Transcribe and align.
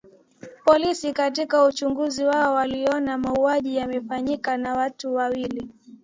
Polisi 0.65 1.13
katika 1.13 1.65
uchunguzi 1.65 2.23
wao 2.23 2.53
waliona 2.55 3.17
mauaji 3.17 3.75
yamefanyika 3.75 4.57
na 4.57 4.73
watu 4.73 5.15
wawili 5.15 5.69